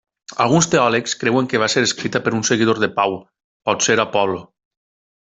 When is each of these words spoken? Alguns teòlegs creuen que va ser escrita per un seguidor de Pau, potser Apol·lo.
Alguns 0.43 0.67
teòlegs 0.75 1.13
creuen 1.23 1.49
que 1.51 1.61
va 1.63 1.67
ser 1.73 1.83
escrita 1.89 2.21
per 2.29 2.33
un 2.39 2.43
seguidor 2.51 2.81
de 2.85 2.89
Pau, 2.99 3.17
potser 3.71 3.99
Apol·lo. 4.09 4.41